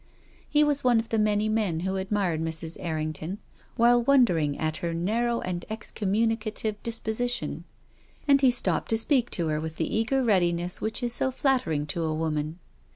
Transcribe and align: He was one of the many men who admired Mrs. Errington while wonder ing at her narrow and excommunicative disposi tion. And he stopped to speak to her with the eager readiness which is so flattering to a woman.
He 0.49 0.63
was 0.63 0.83
one 0.83 0.97
of 0.99 1.09
the 1.09 1.19
many 1.19 1.47
men 1.47 1.81
who 1.81 1.95
admired 1.97 2.41
Mrs. 2.41 2.75
Errington 2.79 3.37
while 3.75 4.01
wonder 4.01 4.35
ing 4.39 4.57
at 4.57 4.77
her 4.77 4.95
narrow 4.95 5.41
and 5.41 5.63
excommunicative 5.69 6.77
disposi 6.83 7.29
tion. 7.29 7.65
And 8.27 8.41
he 8.41 8.49
stopped 8.49 8.89
to 8.89 8.97
speak 8.97 9.29
to 9.29 9.49
her 9.49 9.59
with 9.61 9.75
the 9.75 9.95
eager 9.95 10.23
readiness 10.23 10.81
which 10.81 11.03
is 11.03 11.13
so 11.13 11.29
flattering 11.29 11.85
to 11.85 12.01
a 12.01 12.15
woman. 12.15 12.57